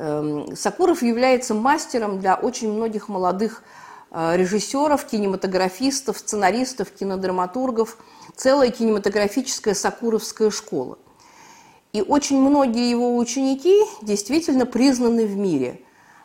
Эм, 0.00 0.54
Сакуров 0.54 1.02
является 1.02 1.54
мастером 1.54 2.20
для 2.20 2.36
очень 2.36 2.70
многих 2.70 3.08
молодых 3.08 3.64
э, 4.12 4.36
режиссеров, 4.36 5.04
кинематографистов, 5.04 6.18
сценаристов, 6.18 6.92
кинодраматургов, 6.92 7.98
целая 8.36 8.70
кинематографическая 8.70 9.74
сакуровская 9.74 10.50
школа. 10.50 10.98
И 11.92 12.00
очень 12.00 12.40
многие 12.40 12.88
его 12.88 13.16
ученики 13.16 13.76
действительно 14.00 14.66
признаны 14.66 15.26
в 15.26 15.36
мире. 15.36 15.80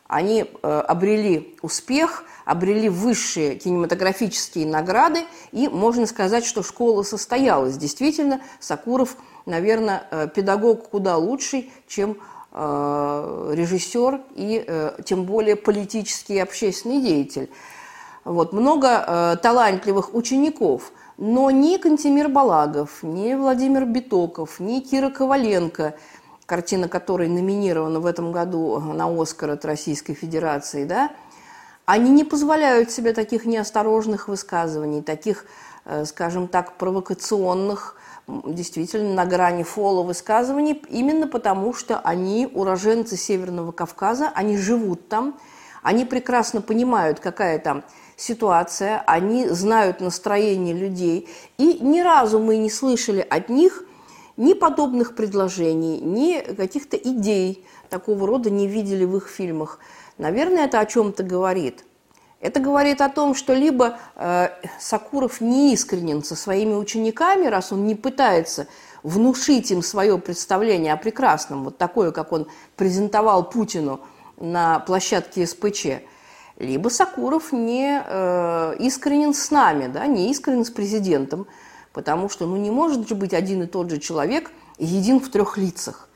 Они 0.07 0.41
э, 0.43 0.67
обрели 0.67 1.57
успех, 1.63 2.25
обрели 2.45 2.89
высшие 2.89 3.55
кинематографические 3.55 4.67
награды, 4.67 5.23
и 5.51 5.67
можно 5.67 6.05
сказать, 6.05 6.45
что 6.45 6.61
школа 6.61 7.01
состоялась. 7.01 7.77
Действительно, 7.77 8.39
Сакуров, 8.59 9.17
наверное, 9.47 10.05
э, 10.11 10.27
педагог 10.27 10.89
куда 10.89 11.17
лучший, 11.17 11.71
чем 11.87 12.17
режиссер 12.53 14.21
и 14.35 14.63
э, 14.65 14.91
тем 15.03 15.23
более 15.23 15.55
политический 15.55 16.35
и 16.35 16.39
общественный 16.39 17.01
деятель. 17.01 17.49
Вот, 18.25 18.53
много 18.53 18.87
э, 19.05 19.37
талантливых 19.41 20.13
учеников, 20.13 20.91
но 21.17 21.49
ни 21.51 21.77
Кантемир 21.77 22.29
Балагов, 22.29 23.01
ни 23.01 23.33
Владимир 23.33 23.85
Битоков, 23.85 24.59
ни 24.59 24.79
Кира 24.79 25.09
Коваленко, 25.09 25.95
картина 26.45 26.87
которой 26.87 27.27
номинирована 27.27 27.99
в 27.99 28.05
этом 28.05 28.31
году 28.31 28.79
на 28.79 29.07
Оскар 29.07 29.51
от 29.51 29.65
Российской 29.65 30.13
Федерации, 30.13 30.85
да, 30.85 31.11
они 31.85 32.11
не 32.11 32.23
позволяют 32.23 32.91
себе 32.91 33.13
таких 33.13 33.45
неосторожных 33.45 34.27
высказываний, 34.27 35.01
таких, 35.01 35.45
скажем 36.05 36.47
так, 36.47 36.77
провокационных 36.77 37.97
действительно 38.27 39.13
на 39.13 39.25
грани 39.25 39.63
фола 39.63 40.03
высказываний, 40.03 40.81
именно 40.89 41.27
потому 41.27 41.73
что 41.73 41.99
они 41.99 42.49
уроженцы 42.53 43.17
Северного 43.17 43.71
Кавказа, 43.71 44.31
они 44.33 44.57
живут 44.57 45.09
там, 45.09 45.37
они 45.81 46.05
прекрасно 46.05 46.61
понимают, 46.61 47.19
какая 47.19 47.59
там 47.59 47.83
ситуация, 48.15 49.03
они 49.05 49.47
знают 49.49 49.99
настроение 49.99 50.73
людей, 50.73 51.27
и 51.57 51.79
ни 51.79 51.99
разу 51.99 52.39
мы 52.39 52.57
не 52.57 52.69
слышали 52.69 53.19
от 53.19 53.49
них 53.49 53.83
ни 54.37 54.53
подобных 54.53 55.15
предложений, 55.15 55.99
ни 55.99 56.39
каких-то 56.39 56.95
идей 56.95 57.67
такого 57.89 58.25
рода 58.25 58.49
не 58.49 58.67
видели 58.67 59.03
в 59.03 59.17
их 59.17 59.27
фильмах. 59.27 59.79
Наверное, 60.17 60.65
это 60.65 60.79
о 60.79 60.85
чем-то 60.85 61.23
говорит– 61.23 61.83
это 62.43 62.59
говорит 62.59 62.99
о 62.99 63.07
том, 63.07 63.35
что 63.35 63.53
либо 63.53 63.97
э, 64.15 64.49
Сакуров 64.77 65.39
не 65.39 65.73
искренен 65.73 66.25
со 66.25 66.35
своими 66.35 66.73
учениками, 66.73 67.47
раз 67.47 67.71
он 67.71 67.85
не 67.85 67.95
пытается 67.95 68.67
внушить 69.01 69.71
им 69.71 69.81
свое 69.81 70.17
представление 70.17 70.91
о 70.91 70.97
прекрасном, 70.97 71.63
вот 71.63 71.77
такое, 71.77 72.11
как 72.11 72.33
он 72.33 72.47
презентовал 72.75 73.49
Путину 73.49 74.01
на 74.35 74.79
площадке 74.79 75.47
СПЧ, 75.47 76.03
либо 76.59 76.89
Сакуров 76.89 77.53
не 77.53 78.03
э, 78.05 78.75
искренен 78.79 79.33
с 79.33 79.49
нами, 79.49 79.87
да, 79.87 80.05
не 80.05 80.29
искренен 80.29 80.65
с 80.65 80.69
президентом, 80.69 81.47
потому 81.93 82.27
что 82.27 82.45
ну, 82.45 82.57
не 82.57 82.71
может 82.71 83.07
же 83.07 83.15
быть 83.15 83.33
один 83.33 83.63
и 83.63 83.67
тот 83.67 83.89
же 83.89 83.99
человек 83.99 84.51
един 84.77 85.21
в 85.21 85.29
трех 85.29 85.57
лицах. 85.57 86.09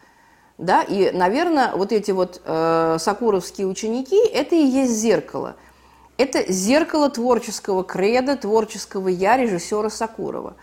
Да? 0.57 0.81
И, 0.81 1.11
наверное, 1.11 1.71
вот 1.73 1.93
эти 1.93 2.11
вот 2.11 2.41
э, 2.43 2.97
сакуровские 2.99 3.67
ученики– 3.67 4.17
это 4.33 4.55
и 4.55 4.65
есть 4.65 4.91
зеркало– 4.91 5.55
это 6.17 6.51
зеркало 6.51 7.09
творческого 7.09 7.83
креда, 7.83 8.35
творческого 8.35 9.07
я 9.07 9.37
режиссера 9.37 9.89
Сакурова. 9.89 10.55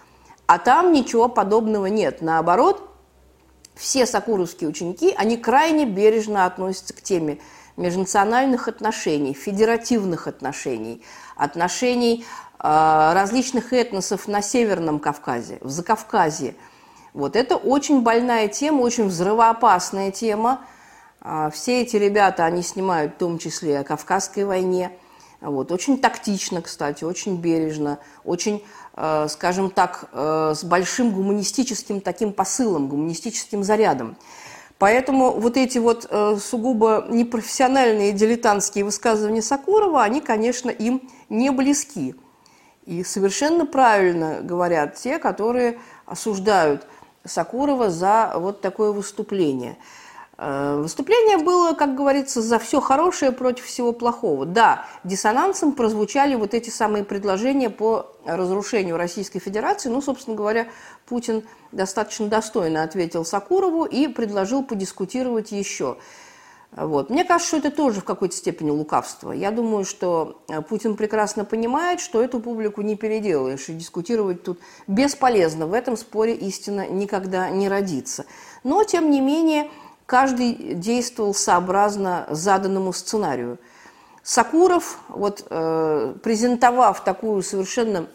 А 0.46 0.58
там 0.58 0.92
ничего 0.92 1.28
подобного 1.28 1.86
нет. 1.86 2.20
Наоборот, 2.20 2.90
все 3.74 4.04
сакуровские 4.04 4.68
ученики, 4.68 5.14
они 5.16 5.36
крайне 5.36 5.86
бережно 5.86 6.44
относятся 6.44 6.92
к 6.92 7.00
теме 7.00 7.38
межнациональных 7.76 8.68
отношений, 8.68 9.32
федеративных 9.32 10.26
отношений, 10.28 11.02
отношений 11.36 12.24
э, 12.58 13.12
различных 13.14 13.72
этносов 13.72 14.28
на 14.28 14.42
Северном 14.42 15.00
Кавказе, 15.00 15.58
в 15.60 15.70
Закавказье. 15.70 16.54
Вот 17.14 17.36
это 17.36 17.56
очень 17.56 18.02
больная 18.02 18.48
тема, 18.48 18.82
очень 18.82 19.06
взрывоопасная 19.06 20.10
тема. 20.12 20.60
Э, 21.20 21.50
все 21.52 21.82
эти 21.82 21.96
ребята, 21.96 22.44
они 22.44 22.62
снимают 22.62 23.14
в 23.14 23.18
том 23.18 23.38
числе 23.38 23.78
о 23.78 23.84
Кавказской 23.84 24.44
войне– 24.44 24.90
вот. 25.50 25.70
Очень 25.72 25.98
тактично, 25.98 26.62
кстати, 26.62 27.04
очень 27.04 27.36
бережно, 27.36 27.98
очень, 28.24 28.64
э, 28.96 29.26
скажем 29.28 29.70
так, 29.70 30.08
э, 30.12 30.54
с 30.56 30.64
большим 30.64 31.12
гуманистическим 31.12 32.00
таким 32.00 32.32
посылом, 32.32 32.88
гуманистическим 32.88 33.62
зарядом. 33.62 34.16
Поэтому 34.78 35.32
вот 35.32 35.56
эти 35.56 35.78
вот 35.78 36.06
э, 36.08 36.36
сугубо 36.42 37.06
непрофессиональные 37.08 38.12
дилетантские 38.12 38.84
высказывания 38.84 39.42
Сакурова, 39.42 40.02
они, 40.02 40.20
конечно, 40.20 40.70
им 40.70 41.08
не 41.28 41.50
близки. 41.50 42.14
И 42.86 43.04
совершенно 43.04 43.66
правильно 43.66 44.40
говорят 44.42 44.94
те, 44.94 45.18
которые 45.18 45.78
осуждают 46.06 46.86
Сакурова 47.24 47.90
за 47.90 48.32
вот 48.36 48.60
такое 48.60 48.92
выступление– 48.92 49.76
выступление 50.36 51.38
было, 51.38 51.74
как 51.74 51.94
говорится, 51.94 52.42
за 52.42 52.58
все 52.58 52.80
хорошее 52.80 53.30
против 53.30 53.64
всего 53.66 53.92
плохого. 53.92 54.46
Да, 54.46 54.86
диссонансом 55.04 55.72
прозвучали 55.72 56.34
вот 56.34 56.54
эти 56.54 56.70
самые 56.70 57.04
предложения 57.04 57.70
по 57.70 58.12
разрушению 58.24 58.96
Российской 58.96 59.38
Федерации. 59.38 59.88
Ну, 59.88 60.02
собственно 60.02 60.36
говоря, 60.36 60.66
Путин 61.06 61.44
достаточно 61.72 62.26
достойно 62.26 62.82
ответил 62.82 63.24
Сакурову 63.24 63.84
и 63.84 64.08
предложил 64.08 64.64
подискутировать 64.64 65.52
еще. 65.52 65.98
Вот. 66.76 67.08
Мне 67.08 67.24
кажется, 67.24 67.56
что 67.56 67.68
это 67.68 67.76
тоже 67.76 68.00
в 68.00 68.04
какой-то 68.04 68.34
степени 68.34 68.70
лукавство. 68.70 69.30
Я 69.30 69.52
думаю, 69.52 69.84
что 69.84 70.42
э, 70.48 70.60
Путин 70.60 70.96
прекрасно 70.96 71.44
понимает, 71.44 72.00
что 72.00 72.20
эту 72.20 72.40
публику 72.40 72.82
не 72.82 72.96
переделаешь, 72.96 73.68
и 73.68 73.74
дискутировать 73.74 74.42
тут 74.42 74.58
бесполезно. 74.88 75.68
В 75.68 75.72
этом 75.72 75.96
споре 75.96 76.34
истина 76.34 76.88
никогда 76.88 77.48
не 77.48 77.68
родится. 77.68 78.26
Но, 78.64 78.82
тем 78.82 79.10
не 79.10 79.20
менее, 79.20 79.70
каждый 80.06 80.74
действовал 80.74 81.34
сообразно 81.34 82.26
заданному 82.30 82.92
сценарию. 82.92 83.58
Сакуров, 84.22 84.98
вот, 85.08 85.46
э, 85.50 86.14
презентовав 86.22 87.04
такую 87.04 87.42
совершенно 87.42 88.06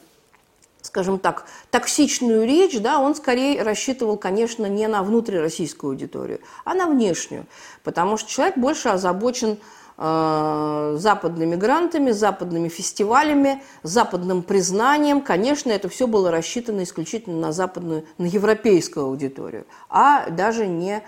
скажем 0.82 1.19
так, 1.19 1.45
токсичную 1.71 2.45
речь, 2.45 2.80
да, 2.80 2.99
он 2.99 3.13
скорее 3.13 3.62
рассчитывал, 3.63 4.17
конечно, 4.17 4.65
не 4.65 4.88
на 4.88 5.04
внутрироссийскую 5.04 5.91
аудиторию, 5.91 6.39
а 6.63 6.73
на 6.73 6.88
внешнюю, 6.88 7.45
потому 7.84 8.17
что 8.17 8.30
человек 8.30 8.58
больше 8.58 8.89
озабочен 8.89 9.60
э, 9.97 10.95
западными 10.97 11.56
грантами, 11.56 12.12
западными 12.12 12.69
фестивалями, 12.69 13.62
западным 13.84 14.41
признанием. 14.41 15.21
Конечно, 15.21 15.69
это 15.69 15.89
все 15.89 16.08
было 16.08 16.32
рассчитано 16.32 16.84
исключительно 16.84 17.39
на 17.39 17.52
западную, 17.52 18.06
на 18.17 18.25
европейскую 18.25 19.06
аудиторию, 19.06 19.65
а 19.89 20.30
даже 20.30 20.65
не 20.65 21.04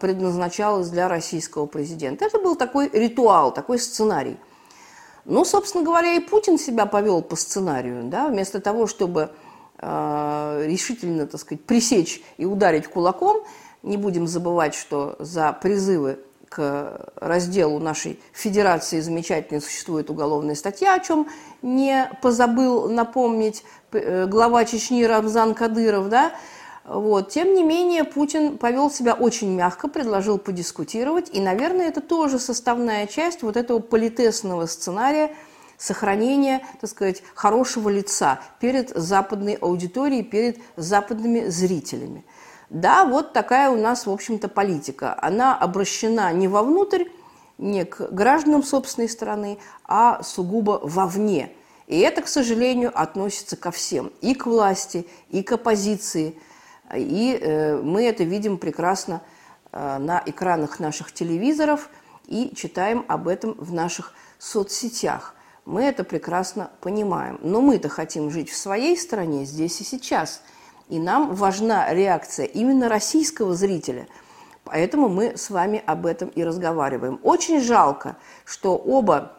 предназначалось 0.00 0.90
для 0.90 1.08
российского 1.08 1.66
президента. 1.66 2.26
Это 2.26 2.38
был 2.38 2.56
такой 2.56 2.90
ритуал, 2.92 3.52
такой 3.52 3.78
сценарий– 3.78 4.36
ну, 5.24 5.44
собственно 5.44 5.84
говоря, 5.84 6.14
и 6.14 6.20
Путин 6.20 6.58
себя 6.58 6.86
повел 6.86 7.22
по 7.22 7.36
сценарию, 7.36 8.04
да, 8.04 8.26
вместо 8.26 8.60
того, 8.60 8.86
чтобы 8.86 9.30
э, 9.78 10.64
решительно, 10.66 11.26
так 11.26 11.40
сказать, 11.40 11.64
пресечь 11.64 12.22
и 12.38 12.44
ударить 12.44 12.88
кулаком, 12.88 13.44
не 13.84 13.96
будем 13.96 14.26
забывать, 14.26 14.74
что 14.74 15.16
за 15.20 15.52
призывы 15.52 16.18
к 16.48 17.12
разделу 17.16 17.78
нашей 17.78 18.20
федерации 18.32 19.00
замечательно 19.00 19.60
существует 19.60 20.10
уголовная 20.10 20.54
статья, 20.54 20.94
о 20.94 21.00
чем 21.00 21.28
не 21.62 22.10
позабыл 22.20 22.88
напомнить 22.88 23.64
э, 23.92 24.26
глава 24.26 24.64
Чечни 24.64 25.04
Рамзан 25.04 25.54
Кадыров, 25.54 26.08
да, 26.08 26.32
вот. 26.84 27.30
Тем 27.30 27.54
не 27.54 27.62
менее, 27.62 28.04
Путин 28.04 28.58
повел 28.58 28.90
себя 28.90 29.14
очень 29.14 29.54
мягко, 29.54 29.88
предложил 29.88 30.38
подискутировать, 30.38 31.30
и, 31.32 31.40
наверное, 31.40 31.88
это 31.88 32.00
тоже 32.00 32.38
составная 32.38 33.06
часть 33.06 33.42
вот 33.42 33.56
этого 33.56 33.78
политесного 33.78 34.66
сценария 34.66 35.34
сохранения, 35.78 36.66
так 36.80 36.90
сказать, 36.90 37.22
хорошего 37.34 37.88
лица 37.88 38.40
перед 38.60 38.90
западной 38.90 39.54
аудиторией, 39.54 40.22
перед 40.24 40.58
западными 40.76 41.48
зрителями. 41.48 42.24
Да, 42.68 43.04
вот 43.04 43.32
такая 43.32 43.70
у 43.70 43.76
нас, 43.76 44.06
в 44.06 44.10
общем-то, 44.10 44.48
политика. 44.48 45.16
Она 45.20 45.56
обращена 45.56 46.32
не 46.32 46.48
вовнутрь, 46.48 47.04
не 47.58 47.84
к 47.84 48.12
гражданам 48.12 48.62
собственной 48.62 49.08
страны, 49.08 49.58
а 49.84 50.22
сугубо 50.22 50.80
вовне. 50.82 51.52
И 51.86 51.98
это, 51.98 52.22
к 52.22 52.28
сожалению, 52.28 52.90
относится 52.94 53.56
ко 53.56 53.70
всем. 53.70 54.10
И 54.20 54.34
к 54.34 54.46
власти, 54.46 55.06
и 55.30 55.44
к 55.44 55.52
оппозиции– 55.52 56.36
и 56.94 57.38
э, 57.40 57.76
мы 57.80 58.04
это 58.04 58.24
видим 58.24 58.58
прекрасно 58.58 59.22
э, 59.72 59.98
на 59.98 60.22
экранах 60.26 60.80
наших 60.80 61.12
телевизоров 61.12 61.88
и 62.26 62.54
читаем 62.54 63.04
об 63.08 63.28
этом 63.28 63.54
в 63.54 63.72
наших 63.72 64.14
соцсетях. 64.38 65.34
Мы 65.64 65.84
это 65.84 66.04
прекрасно 66.04 66.70
понимаем. 66.80 67.38
Но 67.42 67.60
мы-то 67.60 67.88
хотим 67.88 68.30
жить 68.30 68.50
в 68.50 68.56
своей 68.56 68.96
стране 68.96 69.44
здесь 69.44 69.80
и 69.80 69.84
сейчас. 69.84 70.42
И 70.88 70.98
нам 70.98 71.34
важна 71.34 71.92
реакция 71.94 72.46
именно 72.46 72.88
российского 72.88 73.54
зрителя. 73.54 74.08
Поэтому 74.64 75.08
мы 75.08 75.36
с 75.36 75.50
вами 75.50 75.82
об 75.86 76.06
этом 76.06 76.28
и 76.28 76.42
разговариваем. 76.44 77.20
Очень 77.22 77.60
жалко, 77.60 78.16
что 78.44 78.76
оба, 78.76 79.32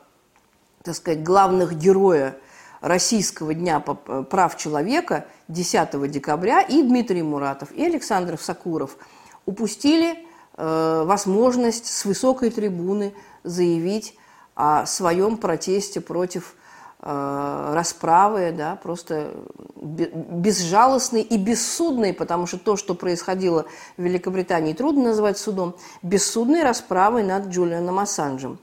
так 0.84 0.96
сказать, 0.96 1.24
главных 1.24 1.78
героя 1.78 2.38
Российского 2.84 3.54
дня 3.54 3.80
прав 3.80 4.58
человека 4.58 5.26
10 5.48 6.12
декабря 6.12 6.60
и 6.60 6.84
Дмитрий 6.84 7.24
Муратов, 7.24 7.72
и 7.72 7.86
Александр 7.86 8.38
Сакуров 8.38 8.98
упустили 9.46 10.18
э, 10.58 11.04
возможность 11.06 11.86
с 11.86 12.04
высокой 12.04 12.50
трибуны 12.50 13.14
заявить 13.46 14.18
о 14.54 14.86
своем 14.86 15.38
протесте 15.38 16.02
против 16.02 16.56
э, 17.00 17.72
расправы, 17.74 18.52
да, 18.52 18.76
просто 18.76 19.32
безжалостной 19.78 21.22
и 21.22 21.38
бессудной, 21.38 22.14
потому 22.14 22.48
что 22.48 22.58
то, 22.58 22.76
что 22.76 22.96
происходило 22.96 23.66
в 23.96 24.02
Великобритании, 24.02 24.74
трудно 24.74 25.04
назвать 25.04 25.38
судом, 25.38 25.74
бессудной 26.02 26.64
расправой 26.64 27.24
над 27.24 27.48
Джулианом 27.48 28.00
Ассанжем 28.00 28.60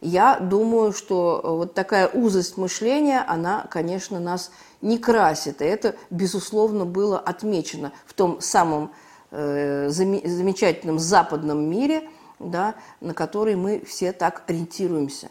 я 0.00 0.38
думаю, 0.38 0.92
что 0.92 1.40
э, 1.42 1.48
вот 1.48 1.74
такая 1.74 2.08
узость 2.08 2.56
мышления, 2.56 3.24
она, 3.26 3.66
конечно, 3.70 4.18
нас 4.18 4.50
не 4.80 4.98
красит. 4.98 5.60
И 5.60 5.64
это, 5.64 5.94
безусловно, 6.08 6.84
было 6.86 7.18
отмечено 7.18 7.92
в 8.06 8.14
том 8.14 8.40
самом 8.40 8.92
э, 9.30 9.88
замечательном 9.90 10.98
западном 10.98 11.68
мире, 11.68 12.08
да, 12.38 12.74
на 13.00 13.12
который 13.12 13.56
мы 13.56 13.82
все 13.86 14.12
так 14.12 14.44
ориентируемся. 14.46 15.28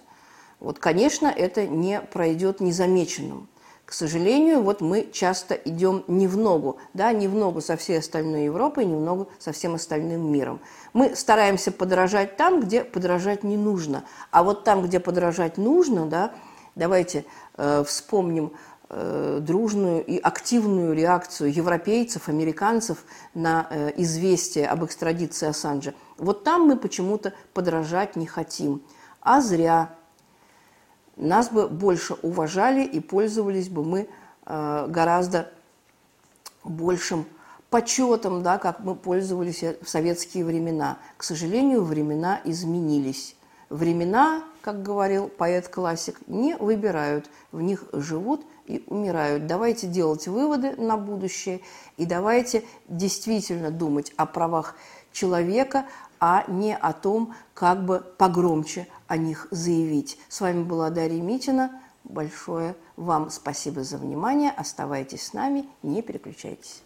Вот, 0.60 0.78
конечно, 0.78 1.28
это 1.28 1.66
не 1.66 2.02
пройдет 2.02 2.60
незамеченным. 2.60 3.48
К 3.90 3.94
сожалению, 3.94 4.62
вот 4.62 4.82
мы 4.82 5.10
часто 5.12 5.56
идем 5.56 6.04
не 6.08 6.28
в 6.28 6.38
ногу, 6.38 6.78
да, 6.94 7.12
не 7.12 7.28
в 7.28 7.34
ногу 7.34 7.60
со 7.60 7.76
всей 7.76 7.98
остальной 7.98 8.44
Европой, 8.44 8.86
не 8.86 8.94
в 8.94 9.02
ногу 9.02 9.30
со 9.40 9.52
всем 9.52 9.74
остальным 9.74 10.32
миром. 10.32 10.60
Мы 10.94 11.16
стараемся 11.16 11.72
подражать 11.72 12.38
там, 12.38 12.60
где 12.62 12.84
подражать 12.84 13.44
не 13.44 13.58
нужно. 13.58 14.04
А 14.30 14.44
вот 14.44 14.64
там, 14.64 14.84
где 14.84 15.00
подражать 15.00 15.58
нужно, 15.58 16.06
да, 16.06 16.34
давайте 16.76 17.26
э, 17.58 17.84
вспомним 17.84 18.54
э, 18.90 19.40
дружную 19.42 20.06
и 20.06 20.20
активную 20.20 20.94
реакцию 20.94 21.52
европейцев, 21.52 22.30
американцев 22.30 23.00
на 23.34 23.66
э, 23.72 23.94
известие 23.96 24.68
об 24.68 24.86
экстрадиции 24.86 25.48
Ассанжа. 25.48 25.96
Вот 26.20 26.44
там 26.44 26.68
мы 26.68 26.78
почему-то 26.78 27.34
подражать 27.56 28.16
не 28.16 28.28
хотим. 28.28 28.84
А 29.22 29.42
зря 29.42 29.96
нас 31.20 31.50
бы 31.50 31.68
больше 31.68 32.16
уважали 32.22 32.84
и 32.84 33.00
пользовались 33.00 33.70
бы 33.70 33.84
мы 33.84 34.10
э, 34.46 34.86
гораздо 34.88 35.52
большим 36.64 37.26
почетом, 37.70 38.42
да, 38.42 38.58
как 38.58 38.80
мы 38.80 38.96
пользовались 38.96 39.64
в 39.82 39.88
советские 39.88 40.46
времена. 40.46 40.98
К 41.18 41.24
сожалению, 41.24 41.84
времена 41.84 42.42
изменились. 42.44 43.36
Времена, 43.70 44.44
как 44.62 44.82
говорил 44.82 45.28
поэт-классик, 45.28 46.20
не 46.28 46.56
выбирают, 46.56 47.30
в 47.52 47.62
них 47.62 47.84
живут 47.94 48.44
и 48.66 48.84
умирают. 48.88 49.46
Давайте 49.46 49.86
делать 49.86 50.28
выводы 50.28 50.76
на 50.78 50.98
будущее 50.98 51.62
и 51.98 52.06
давайте 52.06 52.64
действительно 52.88 53.70
думать 53.70 54.12
о 54.18 54.26
правах 54.26 54.76
человека, 55.12 55.86
а 56.20 56.46
не 56.48 56.76
о 56.76 56.94
том, 56.94 57.34
как 57.54 57.86
бы 57.86 58.00
погромче 58.18 58.88
о 59.08 59.18
них 59.18 59.48
заявить. 59.52 60.20
С 60.30 60.42
вами 60.42 60.64
была 60.64 60.90
Дарья 60.90 61.22
Митина. 61.22 61.72
Большое 62.04 62.76
вам 62.96 63.30
спасибо 63.30 63.84
за 63.84 63.98
внимание. 63.98 64.52
Оставайтесь 64.52 65.28
с 65.28 65.34
нами, 65.34 65.68
не 65.84 66.02
переключайтесь. 66.02 66.84